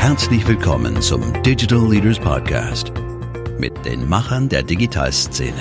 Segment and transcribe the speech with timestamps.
[0.00, 2.90] Herzlich willkommen zum Digital Leaders Podcast
[3.58, 5.52] mit den Machern der Digitalszene.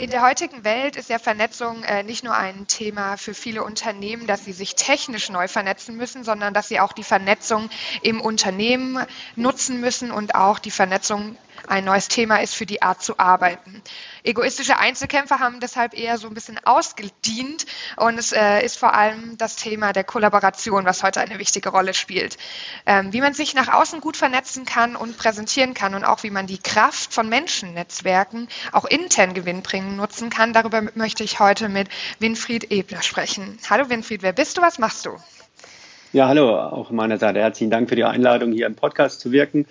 [0.00, 4.26] In der heutigen Welt ist ja Vernetzung äh, nicht nur ein Thema für viele Unternehmen,
[4.26, 7.70] dass sie sich technisch neu vernetzen müssen, sondern dass sie auch die Vernetzung
[8.02, 8.98] im Unternehmen
[9.36, 13.82] nutzen müssen und auch die Vernetzung ein neues Thema ist für die Art zu arbeiten.
[14.24, 17.66] Egoistische Einzelkämpfer haben deshalb eher so ein bisschen ausgedient
[17.96, 21.94] und es äh, ist vor allem das Thema der Kollaboration, was heute eine wichtige Rolle
[21.94, 22.38] spielt.
[22.86, 26.30] Ähm, wie man sich nach außen gut vernetzen kann und präsentieren kann und auch wie
[26.30, 31.88] man die Kraft von Menschennetzwerken auch intern gewinnbringend nutzen kann, darüber möchte ich heute mit
[32.18, 33.58] Winfried Ebner sprechen.
[33.68, 35.18] Hallo Winfried, wer bist du, was machst du?
[36.14, 39.64] Ja, hallo, auch meiner Seite herzlichen Dank für die Einladung, hier im Podcast zu wirken.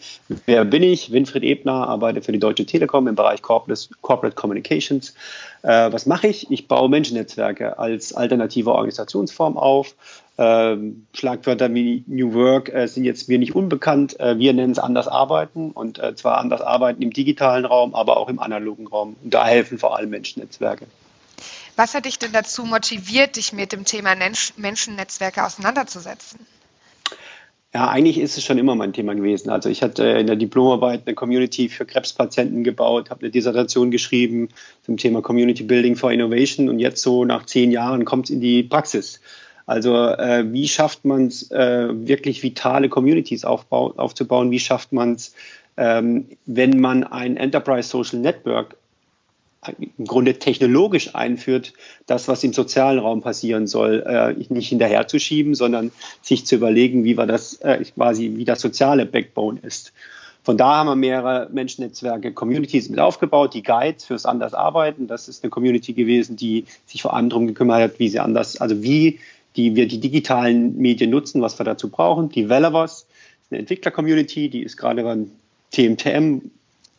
[0.48, 1.12] Wer bin ich?
[1.12, 5.14] Winfried Ebner, arbeite für die Deutsche Telekom im Bereich Corporate, Communications.
[5.62, 6.50] Äh, was mache ich?
[6.50, 9.94] Ich baue Menschennetzwerke als alternative Organisationsform auf.
[10.40, 14.20] Ähm, Schlagwörter wie New Work äh, sind jetzt mir nicht unbekannt.
[14.20, 18.18] Äh, wir nennen es anders arbeiten und äh, zwar anders arbeiten im digitalen Raum, aber
[18.18, 19.16] auch im analogen Raum.
[19.24, 20.88] Und da helfen vor allem Menschennetzwerke.
[21.82, 24.14] Was hat dich denn dazu motiviert, dich mit dem Thema
[24.56, 26.42] Menschennetzwerke auseinanderzusetzen?
[27.74, 29.50] Ja, eigentlich ist es schon immer mein Thema gewesen.
[29.50, 34.50] Also ich hatte in der Diplomarbeit eine Community für Krebspatienten gebaut, habe eine Dissertation geschrieben
[34.84, 38.42] zum Thema Community Building for Innovation und jetzt so nach zehn Jahren kommt es in
[38.42, 39.20] die Praxis.
[39.66, 44.52] Also äh, wie schafft man es, äh, wirklich vitale Communities aufbau, aufzubauen?
[44.52, 45.34] Wie schafft man es,
[45.78, 48.78] ähm, wenn man ein Enterprise Social Network
[49.78, 51.74] im Grunde technologisch einführt,
[52.08, 57.18] das, was im sozialen Raum passieren soll, äh, nicht hinterherzuschieben, sondern sich zu überlegen, wie
[57.18, 59.94] wir das äh, quasi, wie das soziale Backbone ist.
[60.44, 65.06] Von da haben wir mehrere Menschennetzwerke, Communities mit aufgebaut, die Guides fürs anders arbeiten.
[65.06, 68.60] Das ist eine Community gewesen, die sich vor allem darum gekümmert hat, wie sie anders,
[68.60, 69.20] also wie
[69.56, 72.30] die, wir die digitalen Medien nutzen, was wir dazu brauchen.
[72.30, 73.06] Developers,
[73.52, 75.30] eine Entwickler-Community, die ist gerade beim
[75.72, 76.50] TMTM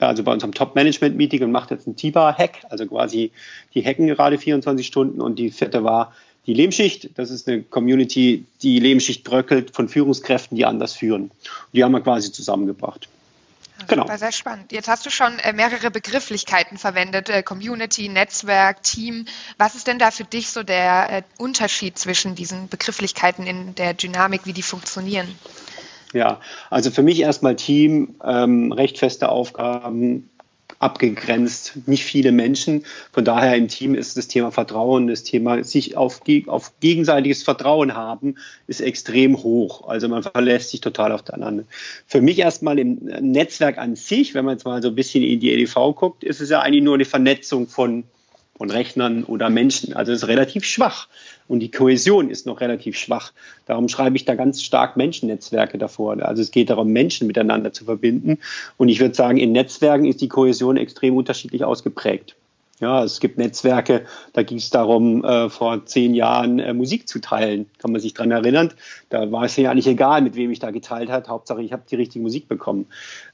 [0.09, 3.33] also bei unserem Top-Management-Meeting und macht jetzt einen T-Bar-Hack, also quasi
[3.75, 6.13] die hacken gerade 24 Stunden und die vierte war
[6.47, 7.11] die Lehmschicht.
[7.17, 11.23] Das ist eine Community, die Lehmschicht bröckelt von Führungskräften, die anders führen.
[11.25, 11.33] Und
[11.73, 13.09] die haben wir quasi zusammengebracht.
[13.89, 14.03] Genau.
[14.03, 14.71] Super, sehr spannend.
[14.71, 19.25] Jetzt hast du schon äh, mehrere Begrifflichkeiten verwendet, äh, Community, Netzwerk, Team.
[19.59, 23.95] Was ist denn da für dich so der äh, Unterschied zwischen diesen Begrifflichkeiten in der
[23.95, 25.27] Dynamik, wie die funktionieren?
[26.13, 26.41] Ja,
[26.71, 30.29] also für mich erstmal Team, ähm, recht feste Aufgaben,
[30.79, 32.85] abgegrenzt, nicht viele Menschen.
[33.13, 37.95] Von daher im Team ist das Thema Vertrauen, das Thema sich auf, auf gegenseitiges Vertrauen
[37.95, 38.37] haben,
[38.67, 39.89] ist extrem hoch.
[39.89, 41.69] Also man verlässt sich total auf den anderen.
[42.07, 45.41] Für mich erstmal im Netzwerk an sich, wenn man jetzt mal so ein bisschen in
[45.41, 48.05] die EDV guckt, ist es ja eigentlich nur eine Vernetzung von
[48.63, 49.93] von Rechnern oder Menschen.
[49.93, 51.09] Also es ist relativ schwach
[51.49, 53.33] und die Kohäsion ist noch relativ schwach.
[53.67, 56.23] Darum schreibe ich da ganz stark Menschennetzwerke davor.
[56.23, 58.39] Also es geht darum, Menschen miteinander zu verbinden.
[58.77, 62.37] Und ich würde sagen, in Netzwerken ist die Kohäsion extrem unterschiedlich ausgeprägt.
[62.79, 67.21] Ja, es gibt Netzwerke, da ging es darum, äh, vor zehn Jahren äh, Musik zu
[67.21, 67.67] teilen.
[67.79, 68.73] Kann man sich daran erinnern?
[69.09, 71.27] Da war es ja eigentlich egal, mit wem ich da geteilt habe.
[71.27, 72.87] Hauptsache, ich habe die richtige Musik bekommen.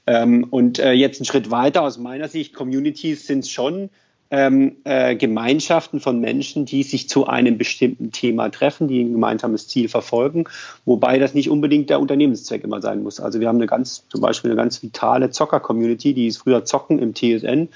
[0.07, 3.91] Ähm, und äh, jetzt einen Schritt weiter aus meiner Sicht, Communities sind schon
[4.31, 9.67] ähm, äh, Gemeinschaften von Menschen, die sich zu einem bestimmten Thema treffen, die ein gemeinsames
[9.67, 10.45] Ziel verfolgen,
[10.85, 13.19] wobei das nicht unbedingt der Unternehmenszweck immer sein muss.
[13.19, 16.99] Also wir haben eine ganz, zum Beispiel eine ganz vitale Zocker-Community, die ist früher Zocken
[16.99, 17.69] im TSN.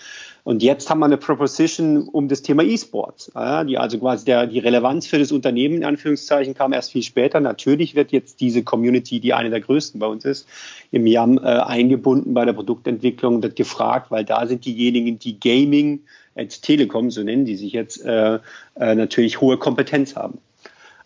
[0.46, 3.31] Und jetzt haben wir eine Proposition um das Thema E-Sports,
[3.66, 7.40] die also quasi der, die Relevanz für das Unternehmen in Anführungszeichen kam erst viel später.
[7.40, 10.46] Natürlich wird jetzt diese Community, die eine der größten bei uns ist,
[10.92, 16.02] im YAM äh, eingebunden bei der Produktentwicklung, wird gefragt, weil da sind diejenigen, die Gaming
[16.36, 18.40] als Telekom, so nennen die sich jetzt, äh,
[18.76, 20.40] äh, natürlich hohe Kompetenz haben.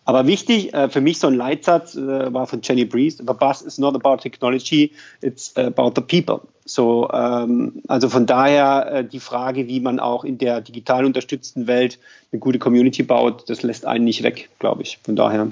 [0.08, 3.60] Aber wichtig, äh, für mich so ein Leitsatz äh, war von Jenny Breeze, the bus
[3.60, 6.40] is not about technology, it's about the people.
[6.64, 11.66] So, ähm, also von daher äh, die Frage, wie man auch in der digital unterstützten
[11.66, 11.98] Welt
[12.32, 14.98] eine gute Community baut, das lässt einen nicht weg, glaube ich.
[15.04, 15.48] Von daher.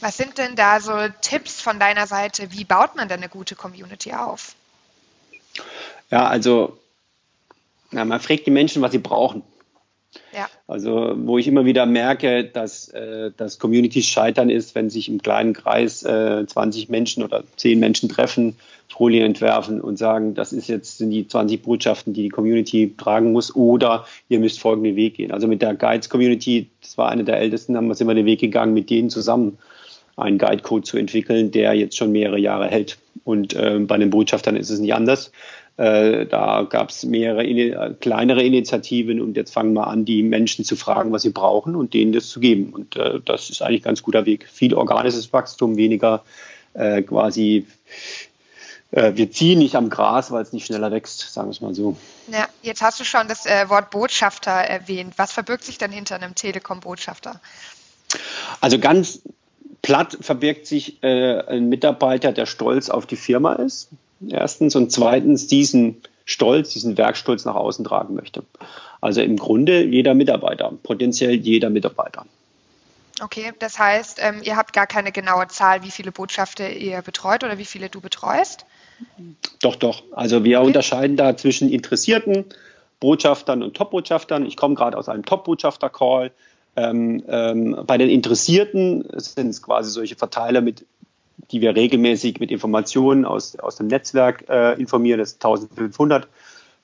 [0.00, 2.52] Was sind denn da so Tipps von deiner Seite?
[2.52, 4.54] Wie baut man denn eine gute Community auf?
[6.10, 6.78] Ja, also
[7.90, 9.42] na, man fragt die Menschen, was sie brauchen.
[10.34, 10.48] Ja.
[10.66, 15.20] Also, wo ich immer wieder merke, dass, äh, dass Communities scheitern ist, wenn sich im
[15.22, 18.56] kleinen Kreis äh, 20 Menschen oder 10 Menschen treffen,
[18.88, 23.32] Folien entwerfen und sagen, das ist jetzt, sind die 20 Botschaften, die die Community tragen
[23.32, 25.30] muss, oder ihr müsst folgenden Weg gehen.
[25.30, 28.40] Also mit der Guides Community, das war eine der ältesten, haben wir immer den Weg
[28.40, 29.58] gegangen, mit denen zusammen
[30.16, 32.98] einen Guide-Code zu entwickeln, der jetzt schon mehrere Jahre hält.
[33.24, 35.32] Und äh, bei den Botschaftern ist es nicht anders.
[35.78, 40.64] Äh, da gab es mehrere in, kleinere Initiativen und jetzt fangen wir an, die Menschen
[40.64, 42.72] zu fragen, was sie brauchen und denen das zu geben.
[42.72, 44.48] Und äh, das ist eigentlich ein ganz guter Weg.
[44.52, 46.24] Viel organisches Wachstum, weniger
[46.74, 47.64] äh, quasi
[48.90, 51.74] äh, wir ziehen nicht am Gras, weil es nicht schneller wächst, sagen wir es mal
[51.74, 51.96] so.
[52.28, 55.14] Ja, jetzt hast du schon das äh, Wort Botschafter erwähnt.
[55.16, 57.40] Was verbirgt sich denn hinter einem Telekom-Botschafter?
[58.60, 59.20] Also ganz
[59.82, 63.90] platt verbirgt sich äh, ein Mitarbeiter, der stolz auf die Firma ist,
[64.28, 68.42] erstens, und zweitens diesen Stolz, diesen Werkstolz nach außen tragen möchte.
[69.00, 72.26] Also im Grunde jeder Mitarbeiter, potenziell jeder Mitarbeiter.
[73.22, 77.42] Okay, das heißt, ähm, ihr habt gar keine genaue Zahl, wie viele Botschafter ihr betreut
[77.44, 78.64] oder wie viele du betreust?
[79.60, 80.02] Doch, doch.
[80.12, 80.66] Also wir okay.
[80.66, 82.44] unterscheiden da zwischen interessierten
[83.00, 84.44] Botschaftern und Top-Botschaftern.
[84.46, 86.32] Ich komme gerade aus einem Top-Botschafter-Call.
[86.76, 90.84] Ähm, ähm, bei den Interessierten sind es quasi solche Verteiler, mit,
[91.50, 95.18] die wir regelmäßig mit Informationen aus, aus dem Netzwerk äh, informieren.
[95.18, 96.28] Das ist 1500.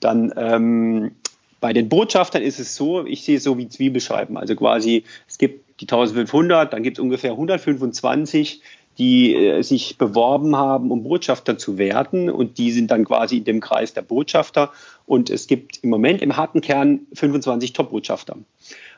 [0.00, 1.12] Dann ähm,
[1.60, 4.36] bei den Botschaftern ist es so, ich sehe es so wie Zwiebelscheiben.
[4.36, 8.62] Also quasi, es gibt die 1500, dann gibt es ungefähr 125,
[8.98, 12.30] die äh, sich beworben haben, um Botschafter zu werden.
[12.30, 14.72] Und die sind dann quasi in dem Kreis der Botschafter.
[15.06, 18.36] Und es gibt im Moment im harten Kern 25 Top-Botschafter.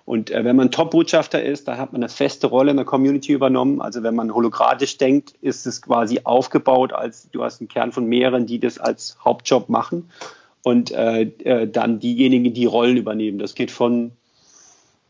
[0.06, 3.32] Und äh, wenn man Top-Botschafter ist, dann hat man eine feste Rolle in der Community
[3.32, 3.82] übernommen.
[3.82, 8.06] Also wenn man hologratisch denkt, ist es quasi aufgebaut, als du hast einen Kern von
[8.06, 10.08] mehreren, die das als Hauptjob machen.
[10.62, 13.38] Und äh, äh, dann diejenigen, die Rollen übernehmen.
[13.38, 14.12] Das geht von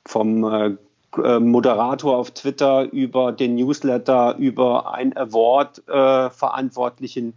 [0.04, 0.72] vom äh,
[1.22, 7.32] äh, Moderator auf Twitter über den Newsletter, über ein Award-Verantwortlichen äh,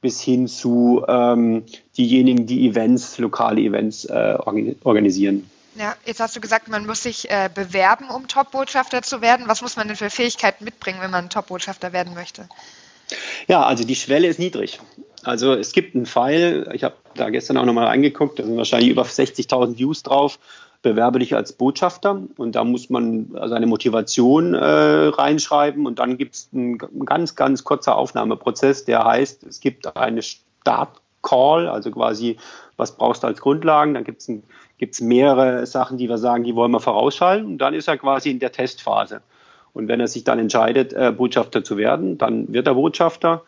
[0.00, 1.64] bis hin zu ähm,
[1.96, 4.38] diejenigen, die Events, lokale Events äh,
[4.84, 5.50] organisieren.
[5.78, 9.46] Ja, jetzt hast du gesagt, man muss sich äh, bewerben, um Top-Botschafter zu werden.
[9.48, 12.48] Was muss man denn für Fähigkeiten mitbringen, wenn man Top-Botschafter werden möchte?
[13.46, 14.80] Ja, also die Schwelle ist niedrig.
[15.22, 18.90] Also es gibt einen Pfeil, ich habe da gestern auch nochmal reingeguckt, da sind wahrscheinlich
[18.90, 20.38] über 60.000 Views drauf
[20.86, 26.36] bewerbe dich als Botschafter und da muss man seine Motivation äh, reinschreiben und dann gibt
[26.36, 32.36] es einen ganz, ganz kurzer Aufnahmeprozess, der heißt, es gibt eine Start-Call, also quasi,
[32.76, 34.30] was brauchst du als Grundlagen, dann gibt es
[34.78, 38.30] gibt's mehrere Sachen, die wir sagen, die wollen wir vorausschalten und dann ist er quasi
[38.30, 39.22] in der Testphase.
[39.72, 43.42] Und wenn er sich dann entscheidet, äh, Botschafter zu werden, dann wird er Botschafter.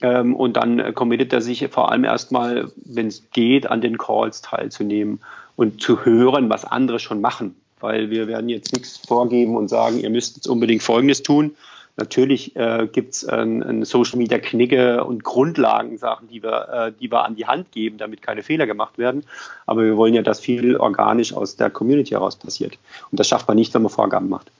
[0.00, 4.42] Ähm, und dann committet er sich vor allem erstmal, wenn es geht, an den Calls
[4.42, 5.20] teilzunehmen
[5.54, 7.56] und zu hören, was andere schon machen.
[7.80, 11.54] Weil wir werden jetzt nichts vorgeben und sagen, ihr müsst jetzt unbedingt Folgendes tun.
[11.96, 17.24] Natürlich äh, gibt es äh, Social Media Knigge und Grundlagensachen, die wir, äh, die wir
[17.24, 19.24] an die Hand geben, damit keine Fehler gemacht werden.
[19.64, 22.78] Aber wir wollen ja, dass viel organisch aus der Community heraus passiert.
[23.10, 24.50] Und das schafft man nicht, wenn man Vorgaben macht.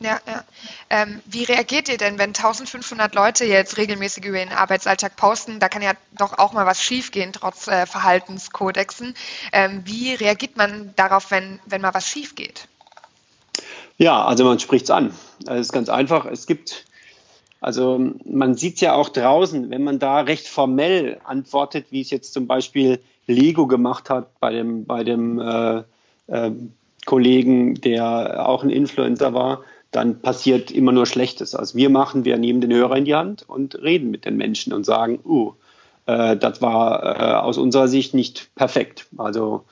[0.00, 0.44] Ja, ja.
[0.90, 5.60] Ähm, wie reagiert ihr denn, wenn 1500 Leute jetzt regelmäßig über ihren Arbeitsalltag posten?
[5.60, 9.14] Da kann ja doch auch mal was schiefgehen, trotz äh, Verhaltenskodexen.
[9.52, 12.68] Ähm, wie reagiert man darauf, wenn, wenn mal was schief geht?
[13.98, 15.12] Ja, also man spricht es an.
[15.46, 16.26] Es ist ganz einfach.
[16.26, 16.84] Es gibt,
[17.60, 22.10] also man sieht es ja auch draußen, wenn man da recht formell antwortet, wie es
[22.10, 25.82] jetzt zum Beispiel Lego gemacht hat bei dem, bei dem äh,
[26.26, 26.50] äh,
[27.06, 31.54] Kollegen, der auch ein Influencer war, dann passiert immer nur Schlechtes.
[31.54, 34.72] Also wir machen, wir nehmen den Hörer in die Hand und reden mit den Menschen
[34.72, 35.52] und sagen, uh,
[36.06, 39.06] äh, das war äh, aus unserer Sicht nicht perfekt.
[39.16, 39.64] Also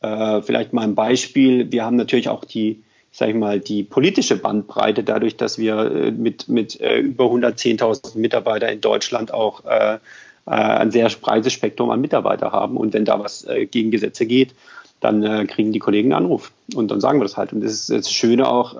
[0.00, 1.70] äh, vielleicht mal ein Beispiel.
[1.70, 2.82] Wir haben natürlich auch die,
[3.12, 8.18] sag ich mal, die politische Bandbreite dadurch, dass wir äh, mit, mit äh, über 110.000
[8.18, 9.98] Mitarbeitern in Deutschland auch äh,
[10.46, 12.78] ein sehr breites Spektrum an Mitarbeitern haben.
[12.78, 14.54] Und wenn da was gegen Gesetze geht,
[15.00, 16.52] dann kriegen die Kollegen einen Anruf.
[16.74, 17.52] Und dann sagen wir das halt.
[17.52, 18.74] Und das ist das Schöne auch,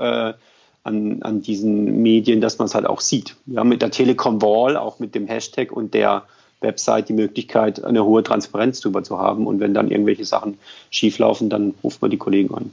[0.89, 3.37] an, an diesen Medien, dass man es halt auch sieht.
[3.45, 6.25] Wir haben mit der Telekom Wall, auch mit dem Hashtag und der
[6.61, 9.47] Website die Möglichkeit, eine hohe Transparenz darüber zu haben.
[9.47, 10.59] Und wenn dann irgendwelche Sachen
[10.91, 12.73] schieflaufen, dann ruft man die Kollegen an.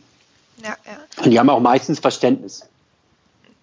[0.63, 1.23] Ja, ja.
[1.23, 2.67] Und die haben auch meistens Verständnis.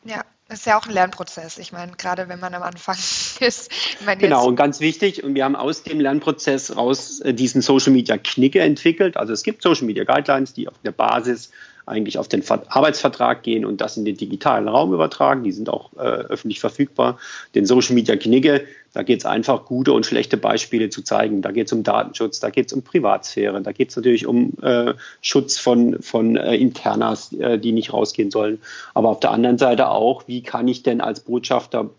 [0.05, 1.59] Ja, das ist ja auch ein Lernprozess.
[1.59, 2.97] Ich meine, gerade wenn man am Anfang
[3.41, 3.71] ist.
[4.19, 8.19] genau, und ganz wichtig, und wir haben aus dem Lernprozess raus äh, diesen Social Media
[8.19, 9.17] Knicke entwickelt.
[9.17, 11.51] Also es gibt Social Media Guidelines, die auf der Basis
[11.87, 15.43] eigentlich auf den Arbeitsvertrag gehen und das in den digitalen Raum übertragen.
[15.43, 17.19] Die sind auch äh, öffentlich verfügbar.
[17.55, 21.43] Den Social Media Knigge, da geht es einfach, gute und schlechte Beispiele zu zeigen.
[21.43, 24.53] Da geht es um Datenschutz, da geht es um Privatsphäre, da geht es natürlich um
[24.63, 28.61] äh, Schutz von, von äh, Internas, äh, die nicht rausgehen sollen.
[28.95, 31.91] Aber auf der anderen Seite auch, wie kann ich denn als Botschafter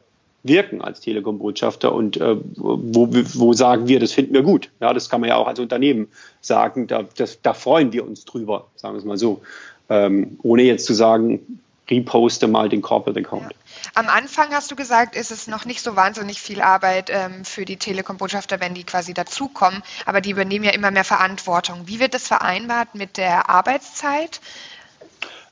[0.44, 4.70] wirken als Telekom-Botschafter und äh, wo, wo sagen wir, das finden wir gut.
[4.82, 6.10] Ja, das kann man ja auch als Unternehmen
[6.42, 9.42] sagen, da, das, da freuen wir uns drüber, sagen wir es mal so
[9.90, 11.60] ähm, ohne jetzt zu sagen,
[11.90, 13.52] reposte mal den Corporate Account.
[13.52, 13.58] Ja.
[13.96, 17.66] Am Anfang hast du gesagt, ist es noch nicht so wahnsinnig viel Arbeit ähm, für
[17.66, 21.82] die Telekom-Botschafter, wenn die quasi dazukommen, aber die übernehmen ja immer mehr Verantwortung.
[21.86, 24.40] Wie wird das vereinbart mit der Arbeitszeit?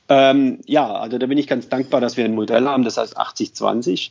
[0.08, 3.18] Ähm, ja, also da bin ich ganz dankbar, dass wir ein Modell haben, das heißt
[3.18, 4.10] 80-20.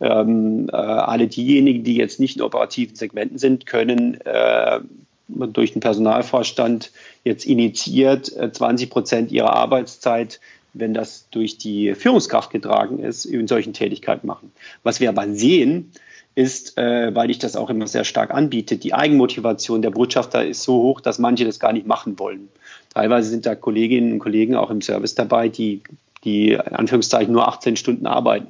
[0.00, 4.80] Ähm, äh, alle diejenigen, die jetzt nicht in operativen Segmenten sind, können äh,
[5.28, 6.90] durch den Personalvorstand
[7.24, 10.40] jetzt initiiert äh, 20 Prozent ihrer Arbeitszeit
[10.74, 14.52] wenn das durch die Führungskraft getragen ist, in solchen Tätigkeiten machen.
[14.82, 15.92] Was wir aber sehen,
[16.34, 20.62] ist, äh, weil ich das auch immer sehr stark anbiete, die Eigenmotivation der Botschafter ist
[20.62, 22.48] so hoch, dass manche das gar nicht machen wollen.
[22.94, 25.82] Teilweise sind da Kolleginnen und Kollegen auch im Service dabei, die,
[26.24, 28.48] die in Anführungszeichen nur 18 Stunden arbeiten.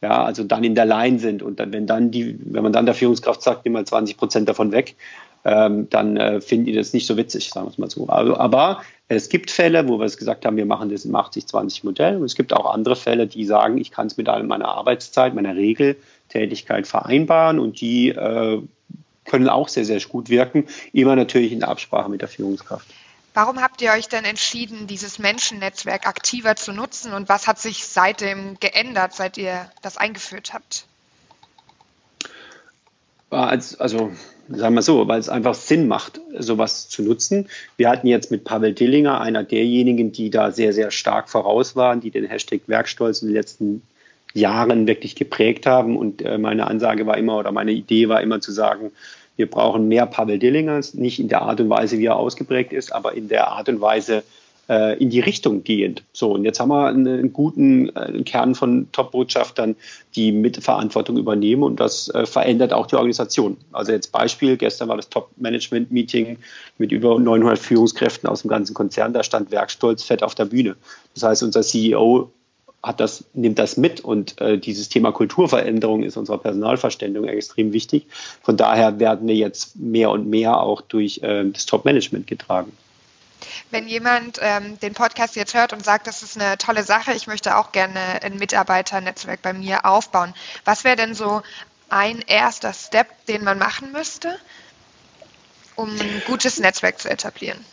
[0.00, 2.86] Ja, also dann in der Line sind und dann, wenn dann die, wenn man dann
[2.86, 4.94] der Führungskraft sagt, nimm mal 20 Prozent davon weg,
[5.44, 8.06] ähm, dann äh, finden die das nicht so witzig, sagen wir es mal so.
[8.06, 12.16] Also, aber es gibt Fälle, wo wir es gesagt haben, wir machen das im 80-20-Modell.
[12.16, 15.56] Und es gibt auch andere Fälle, die sagen, ich kann es mit meiner Arbeitszeit, meiner
[15.56, 18.60] Regeltätigkeit vereinbaren und die äh,
[19.24, 22.86] können auch sehr, sehr gut wirken, immer natürlich in Absprache mit der Führungskraft.
[23.40, 27.86] Warum habt ihr euch denn entschieden, dieses Menschennetzwerk aktiver zu nutzen und was hat sich
[27.86, 30.86] seitdem geändert, seit ihr das eingeführt habt?
[33.30, 34.10] Also
[34.48, 37.48] sagen wir so, weil es einfach Sinn macht, sowas zu nutzen.
[37.76, 42.00] Wir hatten jetzt mit Pavel Dillinger, einer derjenigen, die da sehr, sehr stark voraus waren,
[42.00, 43.82] die den Hashtag Werkstolz in den letzten
[44.34, 45.96] Jahren wirklich geprägt haben.
[45.96, 48.90] Und äh, meine Ansage war immer oder meine Idee war immer zu sagen,
[49.38, 52.92] wir brauchen mehr Pavel Dillingers, nicht in der Art und Weise, wie er ausgeprägt ist,
[52.92, 54.24] aber in der Art und Weise,
[54.68, 56.02] äh, in die Richtung gehend.
[56.12, 59.76] So, und jetzt haben wir einen guten äh, Kern von Top-Botschaftern,
[60.16, 63.56] die mit Verantwortung übernehmen und das äh, verändert auch die Organisation.
[63.72, 66.38] Also jetzt Beispiel, gestern war das Top-Management-Meeting
[66.76, 70.74] mit über 900 Führungskräften aus dem ganzen Konzern, da stand Werkstolz fett auf der Bühne.
[71.14, 72.32] Das heißt, unser CEO
[72.82, 78.06] hat das, nimmt das mit und äh, dieses Thema Kulturveränderung ist unserer Personalverständigung extrem wichtig.
[78.42, 82.72] Von daher werden wir jetzt mehr und mehr auch durch äh, das Top-Management getragen.
[83.70, 87.26] Wenn jemand ähm, den Podcast jetzt hört und sagt, das ist eine tolle Sache, ich
[87.26, 91.42] möchte auch gerne ein Mitarbeiternetzwerk bei mir aufbauen, was wäre denn so
[91.88, 94.38] ein erster Step, den man machen müsste,
[95.74, 97.64] um ein gutes Netzwerk zu etablieren?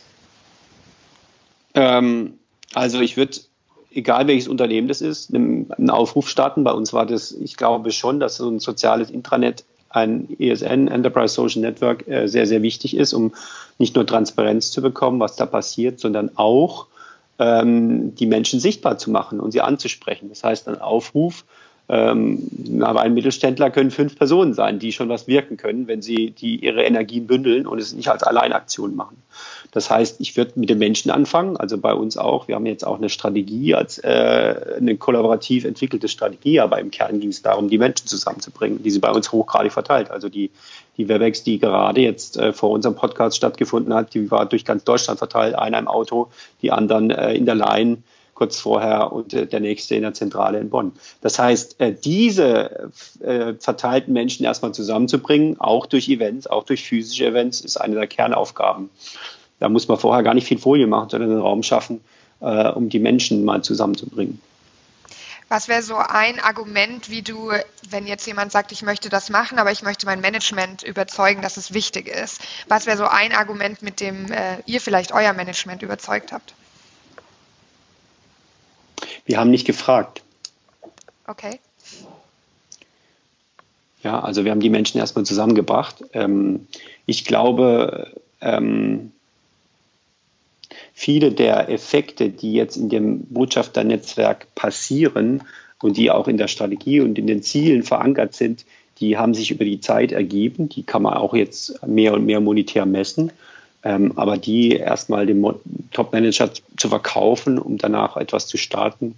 [1.74, 2.38] Ähm,
[2.74, 3.38] also ich würde,
[3.96, 6.64] egal welches Unternehmen das ist, einen Aufruf starten.
[6.64, 11.34] Bei uns war das, ich glaube schon, dass so ein soziales Intranet ein ESN, Enterprise
[11.34, 13.32] Social Network, äh, sehr, sehr wichtig ist, um
[13.78, 16.86] nicht nur Transparenz zu bekommen, was da passiert, sondern auch
[17.38, 20.28] ähm, die Menschen sichtbar zu machen und sie anzusprechen.
[20.28, 21.44] Das heißt, ein Aufruf,
[21.88, 26.30] ähm, aber ein Mittelständler können fünf Personen sein, die schon was wirken können, wenn sie
[26.30, 29.22] die ihre Energien bündeln und es nicht als Alleinaktion machen.
[29.70, 32.48] Das heißt, ich würde mit den Menschen anfangen, also bei uns auch.
[32.48, 37.20] Wir haben jetzt auch eine Strategie als äh, eine kollaborativ entwickelte Strategie, aber im Kern
[37.20, 38.82] ging es darum, die Menschen zusammenzubringen.
[38.82, 40.10] Die sind bei uns hochgradig verteilt.
[40.10, 40.50] Also die,
[40.96, 44.82] die Webex, die gerade jetzt äh, vor unserem Podcast stattgefunden hat, die war durch ganz
[44.82, 46.28] Deutschland verteilt, einer im Auto,
[46.62, 47.98] die anderen äh, in der Line
[48.36, 50.92] kurz vorher und äh, der nächste in der Zentrale in Bonn.
[51.22, 52.90] Das heißt, äh, diese
[53.20, 58.06] äh, verteilten Menschen erstmal zusammenzubringen, auch durch Events, auch durch physische Events, ist eine der
[58.06, 58.90] Kernaufgaben.
[59.58, 62.02] Da muss man vorher gar nicht viel Folie machen, sondern einen Raum schaffen,
[62.40, 64.38] um die Menschen mal zusammenzubringen.
[65.48, 67.52] Was wäre so ein Argument, wie du,
[67.88, 71.56] wenn jetzt jemand sagt, ich möchte das machen, aber ich möchte mein Management überzeugen, dass
[71.56, 72.42] es wichtig ist?
[72.68, 76.52] Was wäre so ein Argument, mit dem äh, ihr vielleicht euer Management überzeugt habt?
[79.26, 80.22] Wir haben nicht gefragt.
[81.26, 81.58] Okay.
[84.02, 86.04] Ja, also wir haben die Menschen erstmal zusammengebracht.
[86.12, 86.68] Ähm,
[87.06, 89.10] ich glaube, ähm,
[90.94, 95.42] viele der Effekte, die jetzt in dem Botschafternetzwerk passieren
[95.82, 98.64] und die auch in der Strategie und in den Zielen verankert sind,
[99.00, 100.68] die haben sich über die Zeit ergeben.
[100.68, 103.32] Die kann man auch jetzt mehr und mehr monetär messen.
[103.82, 105.44] Ähm, aber die erstmal dem
[105.92, 109.14] Top-Manager zu verkaufen, um danach etwas zu starten,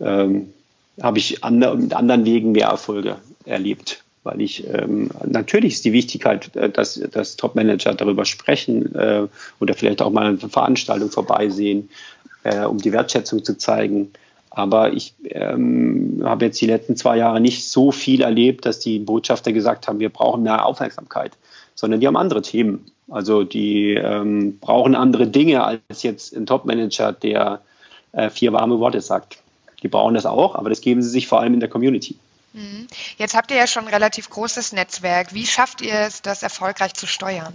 [0.00, 0.52] ähm,
[1.00, 4.02] habe ich andre, mit anderen Wegen mehr Erfolge erlebt.
[4.22, 9.26] Weil ich ähm, natürlich ist die Wichtigkeit, äh, dass, dass Top-Manager darüber sprechen äh,
[9.60, 11.88] oder vielleicht auch mal eine Veranstaltung vorbeisehen,
[12.42, 14.12] äh, um die Wertschätzung zu zeigen.
[14.50, 18.98] Aber ich ähm, habe jetzt die letzten zwei Jahre nicht so viel erlebt, dass die
[18.98, 21.32] Botschafter gesagt haben, wir brauchen mehr Aufmerksamkeit,
[21.74, 22.90] sondern die haben andere Themen.
[23.10, 27.60] Also die ähm, brauchen andere Dinge als jetzt ein Top-Manager, der
[28.12, 29.38] äh, vier warme Worte sagt.
[29.82, 32.16] Die brauchen das auch, aber das geben sie sich vor allem in der Community.
[32.52, 32.86] Mhm.
[33.18, 35.34] Jetzt habt ihr ja schon ein relativ großes Netzwerk.
[35.34, 37.54] Wie schafft ihr es, das erfolgreich zu steuern?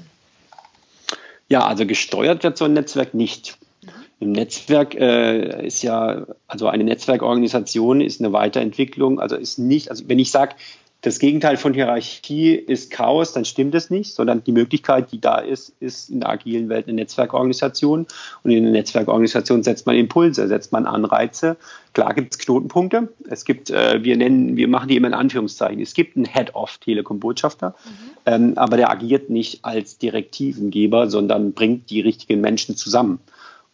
[1.47, 3.57] Ja, also gesteuert wird so ein Netzwerk nicht.
[3.81, 3.89] Mhm.
[4.19, 10.03] Im Netzwerk äh, ist ja, also eine Netzwerkorganisation ist eine Weiterentwicklung, also ist nicht, also
[10.07, 10.55] wenn ich sage,
[11.01, 15.37] das Gegenteil von Hierarchie ist Chaos, dann stimmt es nicht, sondern die Möglichkeit, die da
[15.37, 18.07] ist, ist in der agilen Welt eine Netzwerkorganisation.
[18.41, 21.57] Und in einer Netzwerkorganisation setzt man Impulse, setzt man Anreize.
[21.93, 23.09] Klar gibt es Knotenpunkte.
[23.29, 25.79] Es gibt, äh, wir nennen, wir machen die immer in Anführungszeichen.
[25.79, 27.91] Es gibt einen Head-of-Telekom-Botschafter, mhm.
[28.25, 33.19] ähm, aber der agiert nicht als Direktivengeber, sondern bringt die richtigen Menschen zusammen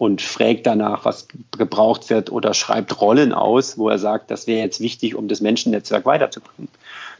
[0.01, 4.59] und fragt danach, was gebraucht wird oder schreibt Rollen aus, wo er sagt, das wäre
[4.59, 6.69] jetzt wichtig, um das Menschennetzwerk weiterzubringen.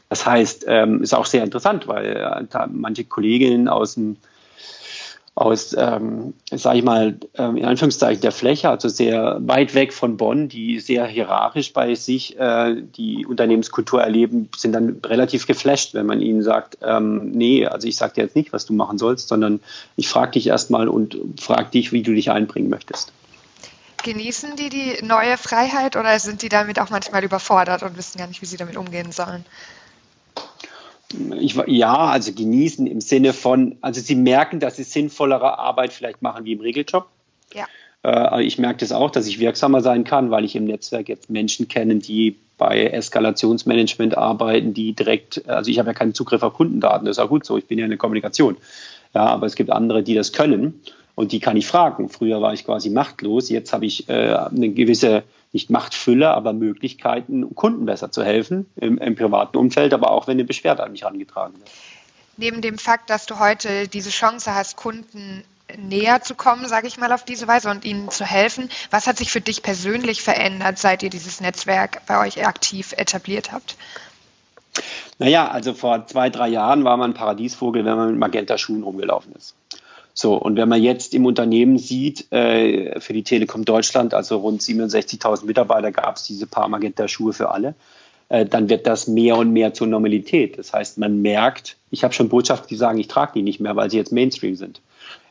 [0.10, 4.18] Das heißt, ähm, ist auch sehr interessant, weil äh, manche Kolleginnen aus dem
[5.34, 10.18] aus, ähm, sage ich mal, ähm, in Anführungszeichen der Fläche, also sehr weit weg von
[10.18, 16.06] Bonn, die sehr hierarchisch bei sich äh, die Unternehmenskultur erleben, sind dann relativ geflasht, wenn
[16.06, 19.30] man ihnen sagt, ähm, nee, also ich sage dir jetzt nicht, was du machen sollst,
[19.30, 19.62] sondern
[19.96, 23.14] ich frage dich erstmal und frage dich, wie du dich einbringen möchtest.
[24.04, 28.28] Genießen die die neue Freiheit oder sind die damit auch manchmal überfordert und wissen gar
[28.28, 29.46] nicht, wie sie damit umgehen sollen?
[31.40, 36.22] Ich, ja, also genießen im Sinne von, also sie merken, dass sie sinnvollere Arbeit vielleicht
[36.22, 37.08] machen wie im Regeljob.
[37.54, 37.66] Ja.
[38.04, 41.30] Äh, ich merke das auch, dass ich wirksamer sein kann, weil ich im Netzwerk jetzt
[41.30, 46.54] Menschen kenne, die bei Eskalationsmanagement arbeiten, die direkt, also ich habe ja keinen Zugriff auf
[46.54, 48.58] Kundendaten, das ist auch gut so, ich bin ja in der Kommunikation.
[49.14, 50.80] Ja, aber es gibt andere, die das können
[51.16, 52.10] und die kann ich fragen.
[52.10, 55.24] Früher war ich quasi machtlos, jetzt habe ich äh, eine gewisse
[55.54, 60.34] nicht Machtfülle, aber Möglichkeiten, Kunden besser zu helfen im, im privaten Umfeld, aber auch wenn
[60.34, 61.70] eine Beschwerde an mich herangetragen wird.
[62.38, 65.44] Neben dem Fakt, dass du heute diese Chance hast, Kunden
[65.78, 68.70] näher zu kommen, sage ich mal auf diese Weise und ihnen zu helfen.
[68.90, 73.52] Was hat sich für dich persönlich verändert, seit ihr dieses Netzwerk bei euch aktiv etabliert
[73.52, 73.76] habt?
[75.20, 79.56] Naja, also vor zwei, drei Jahren war man Paradiesvogel, wenn man mit Magenta-Schuhen rumgelaufen ist.
[80.14, 84.62] So, und wenn man jetzt im Unternehmen sieht, äh, für die Telekom Deutschland, also rund
[84.62, 87.76] 67.000 Mitarbeiter, gab es diese paar Magenta-Schuhe für alle,
[88.30, 90.58] äh, dann wird das mehr und mehr zur Normalität.
[90.58, 93.76] Das heißt, man merkt, ich habe schon Botschaften, die sagen, ich trage die nicht mehr,
[93.76, 94.82] weil sie jetzt Mainstream sind.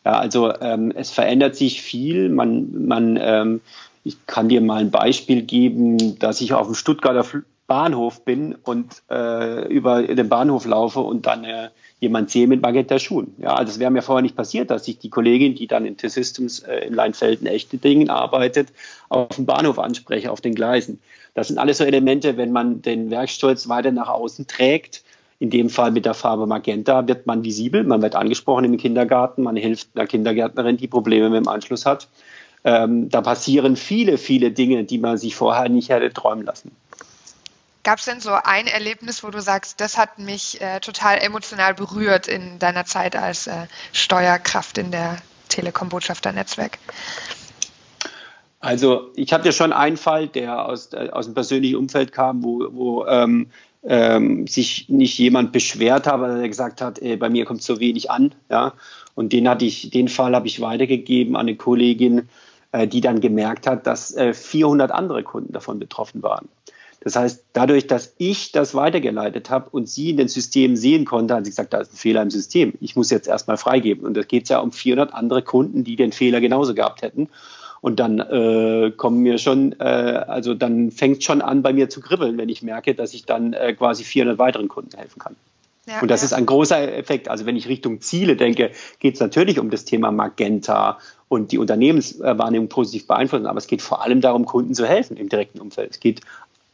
[0.04, 2.30] Ja, also ähm, es verändert sich viel.
[2.30, 3.60] Man, man, ähm,
[4.02, 7.24] ich kann dir mal ein Beispiel geben, dass ich auf dem Stuttgarter
[7.70, 11.68] Bahnhof bin und äh, über den Bahnhof laufe und dann äh,
[12.00, 13.36] jemand sehe mit Magenta-Schuhen.
[13.38, 15.96] Ja, also es wäre mir vorher nicht passiert, dass ich die Kollegin, die dann in
[15.96, 18.70] T-Systems äh, in Leinfelden echte Dinge arbeitet,
[19.08, 20.98] auf dem Bahnhof anspreche, auf den Gleisen.
[21.34, 25.04] Das sind alles so Elemente, wenn man den Werkstolz weiter nach außen trägt,
[25.38, 29.44] in dem Fall mit der Farbe Magenta, wird man visibel, man wird angesprochen im Kindergarten,
[29.44, 32.08] man hilft einer Kindergärtnerin, die Probleme mit dem Anschluss hat.
[32.64, 36.72] Ähm, da passieren viele, viele Dinge, die man sich vorher nicht hätte träumen lassen.
[37.82, 41.74] Gab es denn so ein Erlebnis, wo du sagst, das hat mich äh, total emotional
[41.74, 45.16] berührt in deiner Zeit als äh, Steuerkraft in der
[45.48, 46.78] Telekom-Botschafter-Netzwerk?
[48.60, 52.68] Also ich hatte schon einen Fall, der aus, äh, aus dem persönlichen Umfeld kam, wo,
[52.70, 53.50] wo ähm,
[53.82, 57.80] ähm, sich nicht jemand beschwert hat, weil er gesagt hat, ey, bei mir kommt so
[57.80, 58.34] wenig an.
[58.50, 58.74] Ja?
[59.14, 62.28] Und den hatte ich, den Fall habe ich weitergegeben an eine Kollegin,
[62.72, 66.48] äh, die dann gemerkt hat, dass äh, 400 andere Kunden davon betroffen waren.
[67.02, 71.34] Das heißt, dadurch, dass ich das weitergeleitet habe und sie in den Systemen sehen konnte,
[71.34, 72.74] hat sie gesagt, da ist ein Fehler im System.
[72.80, 74.04] Ich muss jetzt erstmal freigeben.
[74.04, 77.28] Und da geht es ja um 400 andere Kunden, die den Fehler genauso gehabt hätten.
[77.80, 82.02] Und dann äh, kommen mir schon, äh, also dann fängt schon an, bei mir zu
[82.02, 85.36] kribbeln, wenn ich merke, dass ich dann äh, quasi 400 weiteren Kunden helfen kann.
[85.86, 86.26] Ja, und das ja.
[86.26, 87.28] ist ein großer Effekt.
[87.28, 91.58] Also wenn ich Richtung Ziele denke, geht es natürlich um das Thema Magenta und die
[91.58, 93.46] Unternehmenswahrnehmung positiv beeinflussen.
[93.46, 95.92] Aber es geht vor allem darum, Kunden zu helfen im direkten Umfeld.
[95.92, 96.20] Es geht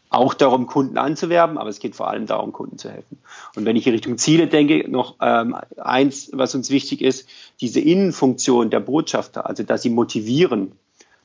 [0.09, 3.19] auch darum, Kunden anzuwerben, aber es geht vor allem darum, Kunden zu helfen.
[3.55, 7.29] Und wenn ich in Richtung Ziele denke, noch ähm, eins, was uns wichtig ist,
[7.61, 10.73] diese Innenfunktion der Botschafter, also dass sie motivieren,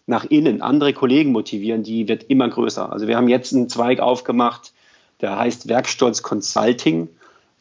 [0.08, 2.92] nach innen, andere Kollegen motivieren, die wird immer größer.
[2.92, 4.74] Also wir haben jetzt einen Zweig aufgemacht,
[5.22, 7.08] der heißt Werkstolz Consulting.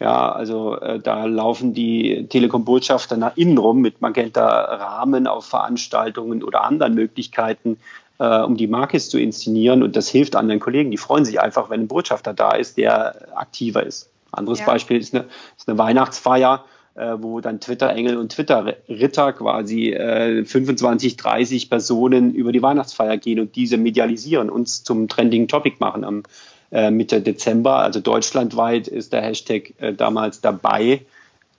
[0.00, 6.64] Ja, also äh, da laufen die Telekom-Botschafter nach innen rum mit Magenta-Rahmen auf Veranstaltungen oder
[6.64, 7.76] anderen Möglichkeiten,
[8.20, 9.82] äh, um die Marke zu inszenieren.
[9.82, 10.90] Und das hilft anderen Kollegen.
[10.90, 14.10] Die freuen sich einfach, wenn ein Botschafter da ist, der aktiver ist.
[14.30, 14.66] Anderes ja.
[14.66, 15.24] Beispiel ist eine,
[15.56, 22.52] ist eine Weihnachtsfeier, äh, wo dann Twitter-Engel und Twitter-Ritter quasi äh, 25, 30 Personen über
[22.52, 26.22] die Weihnachtsfeier gehen und diese medialisieren, uns zum Trending Topic machen am
[26.70, 27.76] äh, Mitte Dezember.
[27.76, 31.00] Also deutschlandweit ist der Hashtag äh, damals dabei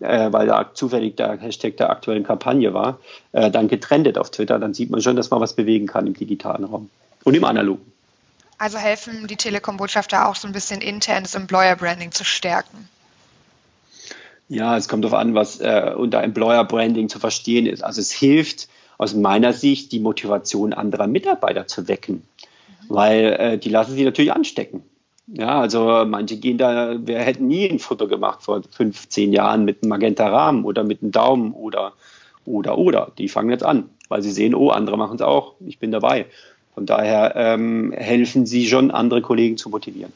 [0.01, 2.99] äh, weil da zufällig der Hashtag der aktuellen Kampagne war,
[3.31, 6.13] äh, dann getrendet auf Twitter, dann sieht man schon, dass man was bewegen kann im
[6.13, 6.89] digitalen Raum
[7.23, 7.91] und im analogen.
[8.57, 12.89] Also helfen die Telekom-Botschafter auch so ein bisschen internes Employer-Branding zu stärken?
[14.49, 17.83] Ja, es kommt darauf an, was äh, unter Employer-Branding zu verstehen ist.
[17.83, 22.85] Also es hilft aus meiner Sicht die Motivation anderer Mitarbeiter zu wecken, mhm.
[22.89, 24.83] weil äh, die lassen sich natürlich anstecken.
[25.27, 29.81] Ja, also manche gehen da, wir hätten nie ein Foto gemacht vor 15 Jahren mit
[29.81, 31.93] einem Magenta Rahmen oder mit einem Daumen oder,
[32.45, 33.11] oder, oder.
[33.17, 36.25] Die fangen jetzt an, weil sie sehen, oh, andere machen es auch, ich bin dabei.
[36.73, 40.13] Von daher ähm, helfen sie schon, andere Kollegen zu motivieren.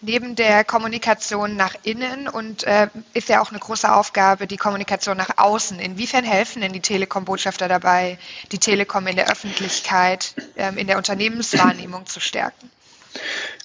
[0.00, 5.16] Neben der Kommunikation nach innen und äh, ist ja auch eine große Aufgabe die Kommunikation
[5.16, 5.78] nach außen.
[5.78, 8.18] Inwiefern helfen denn die Telekom-Botschafter dabei,
[8.52, 12.70] die Telekom in der Öffentlichkeit, ähm, in der Unternehmenswahrnehmung zu stärken?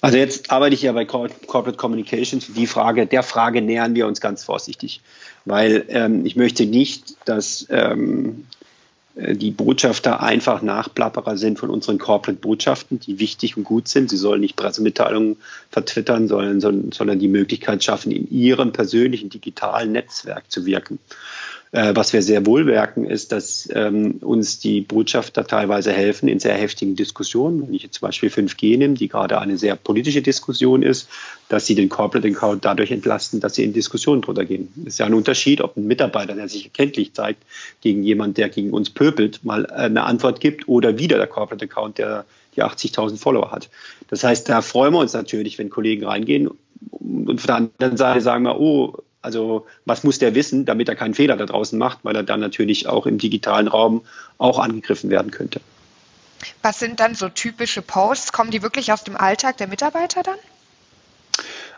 [0.00, 2.52] Also jetzt arbeite ich ja bei Corporate Communications.
[2.54, 5.00] Die Frage, der Frage nähern wir uns ganz vorsichtig,
[5.44, 8.46] weil ähm, ich möchte nicht, dass ähm,
[9.16, 14.10] äh, die Botschafter einfach Nachplapperer sind von unseren Corporate-Botschaften, die wichtig und gut sind.
[14.10, 15.36] Sie sollen nicht Pressemitteilungen
[15.70, 20.98] vertwittern, sondern, sondern die Möglichkeit schaffen, in ihrem persönlichen digitalen Netzwerk zu wirken.
[21.72, 26.40] Äh, was wir sehr wohl merken, ist, dass ähm, uns die Botschafter teilweise helfen in
[26.40, 27.62] sehr heftigen Diskussionen.
[27.62, 31.08] Wenn ich jetzt zum Beispiel 5G nehme, die gerade eine sehr politische Diskussion ist,
[31.48, 34.72] dass sie den Corporate Account dadurch entlasten, dass sie in Diskussionen drunter gehen.
[34.84, 37.44] Ist ja ein Unterschied, ob ein Mitarbeiter, der sich erkenntlich zeigt,
[37.80, 41.64] gegen jemand, der gegen uns pöbelt, mal äh, eine Antwort gibt oder wieder der Corporate
[41.64, 42.24] Account, der
[42.56, 43.68] die 80.000 Follower hat.
[44.08, 46.50] Das heißt, da freuen wir uns natürlich, wenn Kollegen reingehen
[46.90, 50.96] und auf der anderen Seite sagen wir, oh, also was muss der wissen, damit er
[50.96, 54.02] keinen Fehler da draußen macht, weil er dann natürlich auch im digitalen Raum
[54.38, 55.60] auch angegriffen werden könnte.
[56.62, 58.32] Was sind dann so typische Posts?
[58.32, 60.38] Kommen die wirklich aus dem Alltag der Mitarbeiter dann?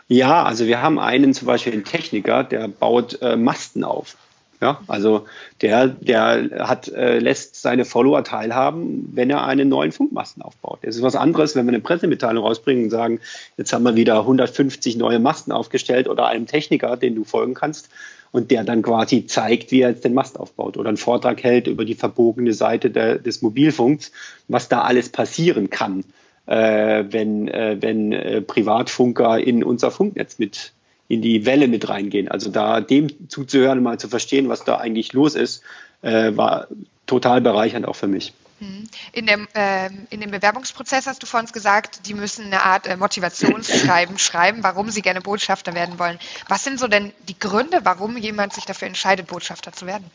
[0.07, 4.17] Ja, also wir haben einen zum Beispiel einen Techniker, der baut äh, Masten auf.
[4.63, 5.25] Ja, also
[5.61, 10.79] der, der hat, äh, lässt seine Follower teilhaben, wenn er einen neuen Funkmasten aufbaut.
[10.83, 13.19] Das ist was anderes, wenn wir eine Pressemitteilung rausbringen und sagen,
[13.57, 17.89] jetzt haben wir wieder 150 neue Masten aufgestellt oder einem Techniker, den du folgen kannst
[18.31, 21.67] und der dann quasi zeigt, wie er jetzt den Mast aufbaut oder einen Vortrag hält
[21.67, 24.13] über die verbogene Seite der, des Mobilfunks,
[24.47, 26.05] was da alles passieren kann,
[26.45, 30.71] äh, wenn, äh, wenn äh, Privatfunker in unser Funknetz mit
[31.13, 32.27] in die Welle mit reingehen.
[32.27, 35.63] Also da dem zuzuhören, mal zu verstehen, was da eigentlich los ist,
[36.01, 36.67] äh, war
[37.05, 38.33] total bereichernd auch für mich.
[38.59, 38.87] Mhm.
[39.11, 42.97] In dem, äh, in dem Bewerbungsprozess hast du vorhin gesagt, die müssen eine Art äh,
[42.97, 46.17] Motivationsschreiben schreiben, warum sie gerne Botschafter werden wollen.
[46.47, 50.05] Was sind so denn die Gründe, warum jemand sich dafür entscheidet, Botschafter zu werden?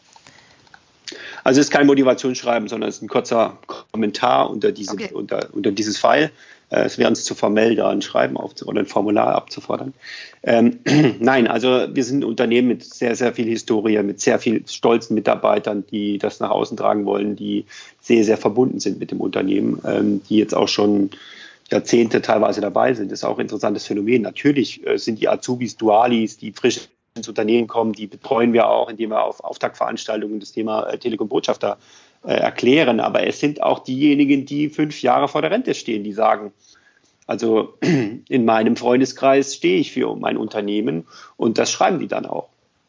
[1.45, 5.11] Also es ist kein Motivationsschreiben, sondern es ist ein kurzer Kommentar unter, diese, okay.
[5.13, 6.31] unter, unter dieses File.
[6.71, 9.95] Äh, es wäre uns zu formell, da ein Schreiben oder ein Formular abzufordern.
[10.43, 10.81] Ähm,
[11.21, 15.15] nein, also wir sind ein Unternehmen mit sehr, sehr viel Historie, mit sehr viel stolzen
[15.15, 17.65] Mitarbeitern, die das nach außen tragen wollen, die
[18.01, 21.11] sehr, sehr verbunden sind mit dem Unternehmen, ähm, die jetzt auch schon
[21.71, 23.13] Jahrzehnte teilweise dabei sind.
[23.13, 24.23] Das ist auch ein interessantes Phänomen.
[24.23, 28.89] Natürlich äh, sind die Azubis, Dualis, die frisch ins Unternehmen kommen, die betreuen wir auch,
[28.89, 31.79] indem wir auf Auftaktveranstaltungen das Thema äh, Telekom-Botschafter
[32.25, 33.01] äh, erklären.
[33.01, 36.53] Aber es sind auch diejenigen, die fünf Jahre vor der Rente stehen, die sagen,
[37.27, 37.75] also
[38.29, 42.49] in meinem Freundeskreis stehe ich für mein Unternehmen und das schreiben die dann auch.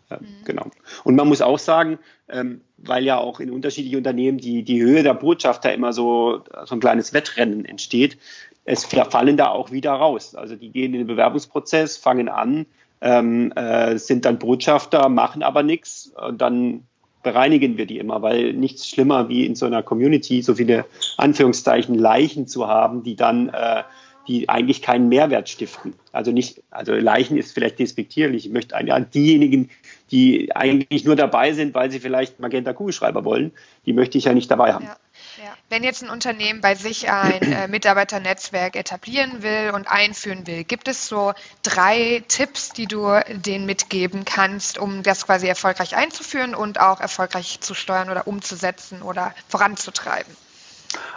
[0.09, 0.25] Ja, mhm.
[0.45, 0.65] Genau.
[1.03, 5.03] Und man muss auch sagen, ähm, weil ja auch in unterschiedlichen Unternehmen die, die Höhe
[5.03, 8.17] der Botschafter immer so, so ein kleines Wettrennen entsteht,
[8.65, 10.35] es fallen da auch wieder raus.
[10.35, 12.65] Also die gehen in den Bewerbungsprozess, fangen an,
[13.01, 16.83] ähm, äh, sind dann Botschafter, machen aber nichts und dann
[17.23, 20.85] bereinigen wir die immer, weil nichts schlimmer wie in so einer Community so viele
[21.17, 23.83] Anführungszeichen Leichen zu haben, die dann äh,
[24.29, 25.95] die eigentlich keinen Mehrwert stiften.
[26.11, 28.45] Also nicht, also Leichen ist vielleicht despektierlich.
[28.45, 29.71] Ich möchte an diejenigen,
[30.11, 33.51] die eigentlich nur dabei sind, weil sie vielleicht Magenta Kugelschreiber wollen,
[33.87, 34.85] die möchte ich ja nicht dabei haben.
[34.85, 34.97] Ja.
[35.43, 35.53] Ja.
[35.69, 40.87] Wenn jetzt ein Unternehmen bei sich ein äh, Mitarbeiternetzwerk etablieren will und einführen will, gibt
[40.87, 46.79] es so drei Tipps, die du denen mitgeben kannst, um das quasi erfolgreich einzuführen und
[46.79, 50.35] auch erfolgreich zu steuern oder umzusetzen oder voranzutreiben?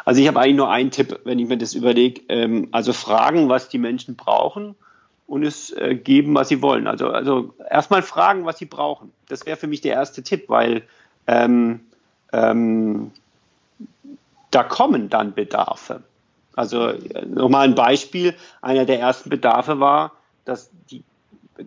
[0.04, 2.22] Also ich habe eigentlich nur einen Tipp, wenn ich mir das überlege.
[2.28, 4.74] Ähm, also fragen, was die Menschen brauchen
[5.26, 6.86] und es äh, geben, was sie wollen.
[6.86, 9.12] Also, also erstmal fragen, was sie brauchen.
[9.28, 10.82] Das wäre für mich der erste Tipp, weil
[11.26, 11.80] ähm,
[12.32, 13.12] ähm,
[14.50, 16.02] da kommen dann Bedarfe.
[16.54, 18.34] Also äh, nochmal ein Beispiel.
[18.60, 20.12] Einer der ersten Bedarfe war,
[20.44, 21.02] dass die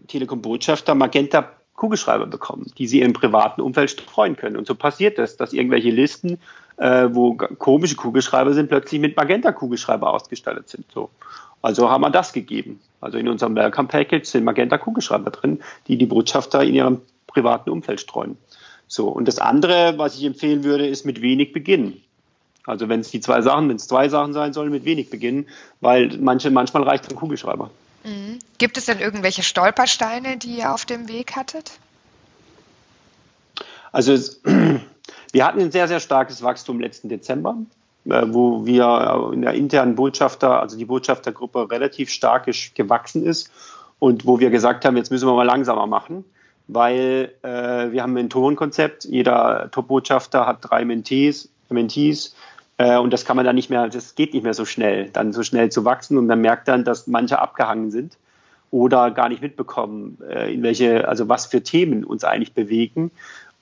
[0.07, 4.55] Telekom-Botschafter Magenta Kugelschreiber bekommen, die sie im privaten Umfeld streuen können.
[4.55, 6.39] Und so passiert es, dass irgendwelche Listen
[6.77, 10.85] äh, wo komische Kugelschreiber sind, plötzlich mit Magenta-Kugelschreiber ausgestattet sind.
[10.93, 11.09] So.
[11.61, 12.79] Also haben wir das gegeben.
[13.01, 17.99] Also in unserem Welcome Package sind Magenta-Kugelschreiber drin, die die Botschafter in ihrem privaten Umfeld
[17.99, 18.37] streuen.
[18.87, 19.07] So.
[19.07, 22.01] Und das andere, was ich empfehlen würde, ist mit wenig beginnen.
[22.65, 25.47] Also wenn es die zwei Sachen, wenn es zwei Sachen sein sollen, mit wenig beginnen,
[25.81, 27.69] weil manche, manchmal reicht ein Kugelschreiber.
[28.03, 28.39] Mhm.
[28.57, 31.71] Gibt es denn irgendwelche Stolpersteine, die ihr auf dem Weg hattet?
[33.91, 34.41] Also es,
[35.35, 37.57] Wir hatten ein sehr, sehr starkes Wachstum letzten Dezember,
[38.05, 43.51] äh, wo wir in der internen Botschafter, also die Botschaftergruppe relativ stark gewachsen ist
[43.99, 46.23] und wo wir gesagt haben, jetzt müssen wir mal langsamer machen,
[46.69, 47.47] weil äh,
[47.91, 49.03] wir haben ein Mentorenkonzept.
[49.03, 52.33] Jeder Top-Botschafter hat drei Mentees, Mentees
[52.77, 55.33] äh, und das kann man dann nicht mehr, das geht nicht mehr so schnell, dann
[55.33, 58.15] so schnell zu wachsen und man merkt dann, dass manche abgehangen sind
[58.71, 63.11] oder gar nicht mitbekommen, äh, in welche, also was für Themen uns eigentlich bewegen.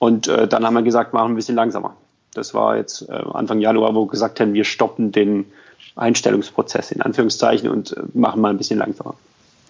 [0.04, 1.96] Und äh, dann haben wir gesagt, machen wir ein bisschen langsamer.
[2.34, 5.50] Das war jetzt äh, Anfang Januar, wo wir gesagt haben, wir stoppen den
[5.96, 9.14] Einstellungsprozess in Anführungszeichen und äh, machen mal ein bisschen langsamer.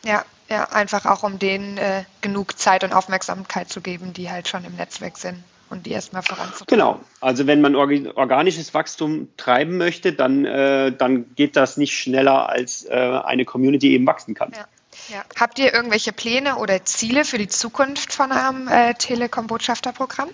[0.05, 4.49] Ja, ja, einfach auch um denen äh, genug Zeit und Aufmerksamkeit zu geben, die halt
[4.49, 6.66] schon im Netzwerk sind und die erstmal voranzubringen.
[6.66, 12.49] Genau, also wenn man organisches Wachstum treiben möchte, dann, äh, dann geht das nicht schneller,
[12.49, 14.51] als äh, eine Community eben wachsen kann.
[14.51, 14.64] Ja.
[15.11, 15.24] Ja.
[15.38, 20.28] Habt ihr irgendwelche Pläne oder Ziele für die Zukunft von eurem äh, Telekom-Botschafterprogramm?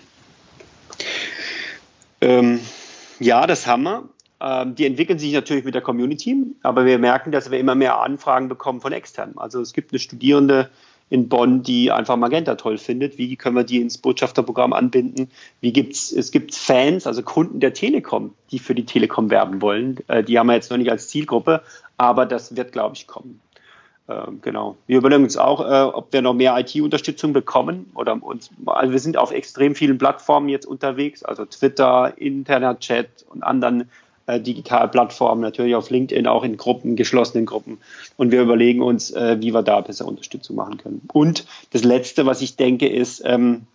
[2.21, 2.59] Ähm,
[3.19, 4.09] ja, das haben wir.
[4.39, 7.99] Ähm, die entwickeln sich natürlich mit der Community, aber wir merken, dass wir immer mehr
[7.99, 9.37] Anfragen bekommen von externen.
[9.37, 10.69] Also es gibt eine Studierende
[11.11, 13.17] in Bonn, die einfach Magenta toll findet.
[13.17, 15.29] Wie können wir die ins Botschafterprogramm anbinden?
[15.59, 19.99] Wie gibt's, es gibt Fans, also Kunden der Telekom, die für die Telekom werben wollen.
[20.07, 21.63] Äh, die haben wir jetzt noch nicht als Zielgruppe,
[21.97, 23.41] aber das wird, glaube ich, kommen.
[24.11, 24.77] Ähm, genau.
[24.87, 28.99] Wir überlegen uns auch, äh, ob wir noch mehr IT-Unterstützung bekommen oder uns, also wir
[28.99, 33.89] sind auf extrem vielen Plattformen jetzt unterwegs, also Twitter, Internet-Chat und anderen
[34.25, 37.79] äh, Digitalplattformen, natürlich auf LinkedIn, auch in Gruppen, geschlossenen Gruppen.
[38.17, 41.01] Und wir überlegen uns, äh, wie wir da besser Unterstützung machen können.
[41.13, 43.67] Und das Letzte, was ich denke, ist, ähm,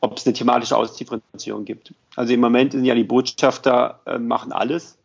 [0.00, 1.92] ob es eine thematische Ausdifferenzierung gibt.
[2.14, 4.97] Also im Moment sind ja die Botschafter äh, machen alles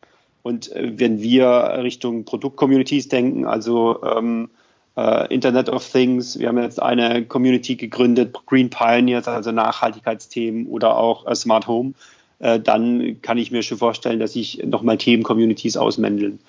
[0.44, 4.50] und äh, wenn wir Richtung Produkt-Communities denken, also ähm,
[4.96, 10.98] äh, Internet of Things, wir haben jetzt eine Community gegründet, Green Pioneers, also Nachhaltigkeitsthemen oder
[10.98, 11.94] auch äh, Smart Home,
[12.40, 16.40] äh, dann kann ich mir schon vorstellen, dass sich nochmal Themen-Communities ausmändeln,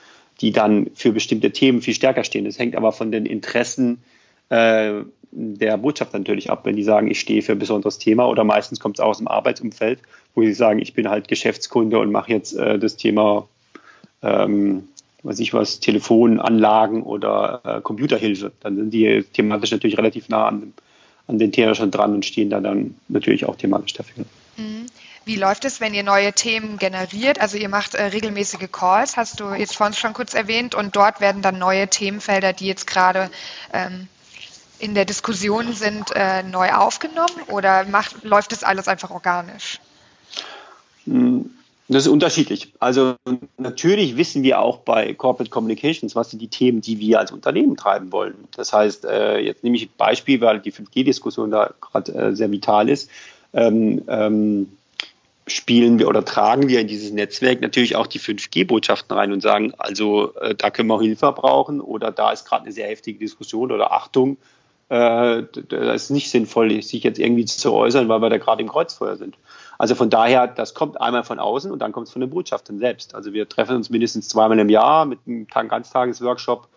[0.40, 2.44] die dann für bestimmte Themen viel stärker stehen.
[2.44, 4.02] Das hängt aber von den Interessen
[4.48, 8.44] äh, der Botschaft natürlich ab, wenn die sagen, ich stehe für ein besonderes Thema oder
[8.44, 10.00] meistens kommt es aus dem Arbeitsumfeld,
[10.34, 13.48] wo sie sagen, ich bin halt Geschäftskunde und mache jetzt äh, das Thema
[14.24, 14.88] ähm,
[15.22, 18.52] weiß ich was, Telefonanlagen oder äh, Computerhilfe.
[18.60, 20.72] Dann sind die thematisch natürlich relativ nah an,
[21.26, 24.24] an den Themen schon dran und stehen da dann natürlich auch thematisch dafür.
[24.56, 24.86] Mhm.
[25.26, 27.40] Wie läuft es, wenn ihr neue Themen generiert?
[27.40, 31.20] Also ihr macht äh, regelmäßige Calls, hast du jetzt vorhin schon kurz erwähnt, und dort
[31.20, 33.30] werden dann neue Themenfelder, die jetzt gerade
[33.72, 34.08] ähm,
[34.78, 39.80] in der Diskussion sind, äh, neu aufgenommen oder macht, läuft das alles einfach organisch?
[41.06, 41.50] Mhm.
[41.88, 42.72] Das ist unterschiedlich.
[42.78, 43.16] Also
[43.58, 47.76] natürlich wissen wir auch bei Corporate Communications, was sind die Themen, die wir als Unternehmen
[47.76, 48.48] treiben wollen.
[48.56, 52.50] Das heißt, äh, jetzt nehme ich ein Beispiel, weil die 5G-Diskussion da gerade äh, sehr
[52.50, 53.10] vital ist.
[53.52, 54.72] Ähm, ähm,
[55.46, 59.74] spielen wir oder tragen wir in dieses Netzwerk natürlich auch die 5G-Botschaften rein und sagen,
[59.76, 63.70] also äh, da können wir Hilfe brauchen oder da ist gerade eine sehr heftige Diskussion
[63.70, 64.38] oder Achtung,
[64.90, 65.40] da
[65.94, 69.34] ist nicht sinnvoll, sich jetzt irgendwie zu äußern, weil wir da gerade im Kreuzfeuer sind.
[69.78, 72.78] Also von daher, das kommt einmal von außen und dann kommt es von den Botschaftern
[72.78, 73.14] selbst.
[73.14, 76.68] Also wir treffen uns mindestens zweimal im Jahr mit einem Ganztagesworkshop,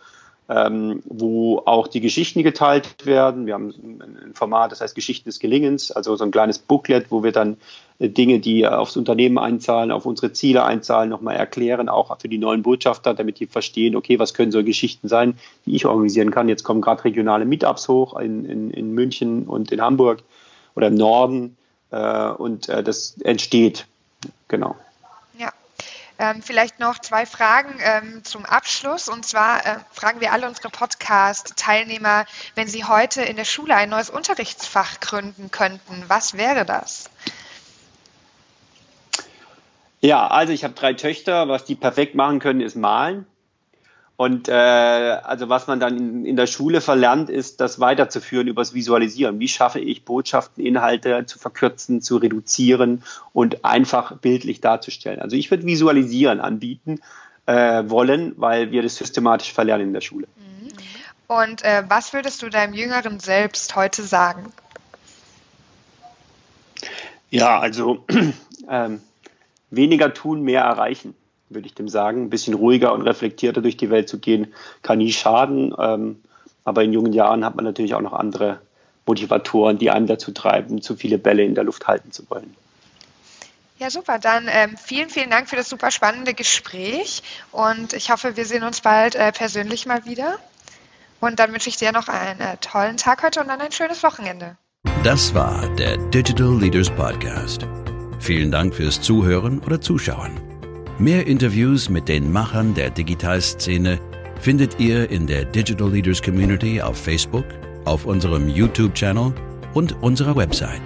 [0.49, 3.45] ähm, wo auch die Geschichten geteilt werden.
[3.45, 7.21] Wir haben ein Format, das heißt Geschichten des Gelingens, also so ein kleines Booklet, wo
[7.21, 7.57] wir dann
[7.99, 12.37] äh, Dinge, die aufs Unternehmen einzahlen, auf unsere Ziele einzahlen, nochmal erklären, auch für die
[12.37, 16.47] neuen Botschafter, damit die verstehen, okay, was können so Geschichten sein, die ich organisieren kann.
[16.47, 20.23] Jetzt kommen gerade regionale Meetups hoch in, in, in München und in Hamburg
[20.75, 21.57] oder im Norden
[21.91, 23.85] äh, und äh, das entsteht.
[24.47, 24.75] Genau.
[25.37, 25.51] Ja.
[26.19, 29.09] Ähm, vielleicht noch zwei Fragen ähm, zum Abschluss.
[29.09, 33.89] Und zwar äh, fragen wir alle unsere Podcast-Teilnehmer, wenn sie heute in der Schule ein
[33.89, 37.09] neues Unterrichtsfach gründen könnten, was wäre das?
[40.01, 41.47] Ja, also ich habe drei Töchter.
[41.47, 43.25] Was die perfekt machen können, ist malen.
[44.17, 48.73] Und äh, also was man dann in, in der Schule verlernt, ist, das weiterzuführen übers
[48.73, 49.39] Visualisieren.
[49.39, 55.21] Wie schaffe ich Botschaften, Inhalte zu verkürzen, zu reduzieren und einfach bildlich darzustellen?
[55.21, 56.99] Also ich würde Visualisieren anbieten
[57.45, 60.27] äh, wollen, weil wir das systematisch verlernen in der Schule.
[60.35, 60.71] Mhm.
[61.27, 64.51] Und äh, was würdest du deinem Jüngeren selbst heute sagen?
[67.29, 68.03] Ja, also
[68.67, 68.99] ähm,
[69.69, 71.13] weniger tun, mehr erreichen
[71.49, 72.23] würde ich dem sagen.
[72.23, 75.73] Ein bisschen ruhiger und reflektierter durch die Welt zu gehen, kann nie schaden.
[75.77, 76.21] Ähm,
[76.63, 78.59] aber in jungen Jahren hat man natürlich auch noch andere
[79.05, 82.55] Motivatoren, die einem dazu treiben, zu viele Bälle in der Luft halten zu wollen.
[83.79, 84.19] Ja, super.
[84.19, 88.63] Dann ähm, vielen, vielen Dank für das super spannende Gespräch und ich hoffe, wir sehen
[88.63, 90.37] uns bald äh, persönlich mal wieder.
[91.19, 94.03] Und dann wünsche ich dir noch einen äh, tollen Tag heute und dann ein schönes
[94.03, 94.57] Wochenende.
[95.03, 97.65] Das war der Digital Leaders Podcast.
[98.19, 100.56] Vielen Dank fürs Zuhören oder Zuschauen.
[100.99, 103.99] Mehr Interviews mit den Machern der Digitalszene
[104.41, 107.45] findet ihr in der Digital Leaders Community auf Facebook,
[107.85, 109.31] auf unserem YouTube-Channel
[109.75, 110.81] und unserer Website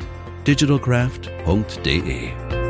[0.45, 2.60] digitalcraft.de.